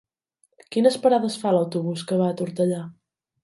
Quines 0.75 0.97
parades 1.03 1.37
fa 1.43 1.53
l'autobús 1.57 2.07
que 2.13 2.21
va 2.23 2.33
a 2.33 2.39
Tortellà? 2.43 2.85